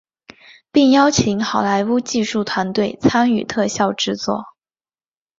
[0.71, 4.45] 并邀请好莱坞技术团队参与特效制作。